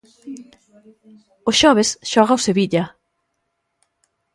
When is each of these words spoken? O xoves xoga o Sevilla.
O 1.49 1.51
xoves 1.59 1.89
xoga 2.11 2.37
o 2.37 2.43
Sevilla. 2.47 2.83